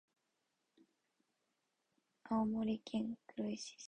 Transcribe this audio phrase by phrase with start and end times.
[2.23, 3.77] 青森県黒石市